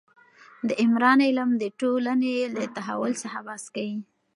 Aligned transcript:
د 0.67 0.69
عمران 0.83 1.19
علم 1.27 1.49
د 1.57 1.63
ټولنې 1.79 2.35
له 2.55 2.63
تحول 2.75 3.11
څخه 3.23 3.37
بحث 3.47 3.65
کوي. 3.75 3.97